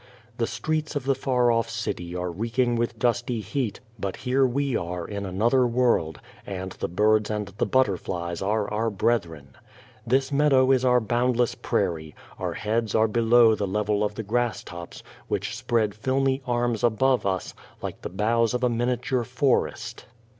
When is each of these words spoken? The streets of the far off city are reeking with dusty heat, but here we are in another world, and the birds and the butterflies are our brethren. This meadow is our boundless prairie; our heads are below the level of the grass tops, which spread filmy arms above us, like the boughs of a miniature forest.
The 0.39 0.47
streets 0.47 0.95
of 0.95 1.03
the 1.05 1.13
far 1.13 1.51
off 1.51 1.69
city 1.69 2.15
are 2.15 2.31
reeking 2.31 2.75
with 2.75 2.97
dusty 2.97 3.39
heat, 3.41 3.81
but 3.99 4.15
here 4.15 4.47
we 4.47 4.75
are 4.75 5.07
in 5.07 5.27
another 5.27 5.67
world, 5.67 6.19
and 6.43 6.71
the 6.71 6.87
birds 6.87 7.29
and 7.29 7.49
the 7.59 7.67
butterflies 7.67 8.41
are 8.41 8.67
our 8.73 8.89
brethren. 8.89 9.49
This 10.07 10.31
meadow 10.31 10.71
is 10.71 10.83
our 10.83 10.99
boundless 10.99 11.53
prairie; 11.53 12.15
our 12.39 12.53
heads 12.53 12.95
are 12.95 13.07
below 13.07 13.53
the 13.53 13.67
level 13.67 14.03
of 14.03 14.15
the 14.15 14.23
grass 14.23 14.63
tops, 14.63 15.03
which 15.27 15.55
spread 15.55 15.93
filmy 15.93 16.41
arms 16.47 16.83
above 16.83 17.27
us, 17.27 17.53
like 17.83 18.01
the 18.01 18.09
boughs 18.09 18.55
of 18.55 18.63
a 18.63 18.69
miniature 18.69 19.23
forest. 19.23 20.05